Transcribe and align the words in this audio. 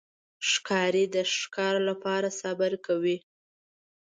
ښکاري 0.49 1.03
د 1.15 1.15
ښکار 1.37 1.75
لپاره 1.89 2.27
صبر 2.41 2.71
کوي. 2.85 3.17